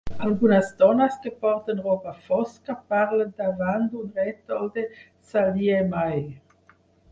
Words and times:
Algunes 0.25 0.69
dones 0.77 1.17
que 1.25 1.31
porten 1.43 1.81
roba 1.87 2.13
fosca 2.29 2.77
parlen 2.95 3.31
davant 3.43 3.87
d'un 3.93 4.09
rètol 4.23 4.75
de 4.79 4.89
Sallie 5.31 5.79
Mae. 5.95 6.21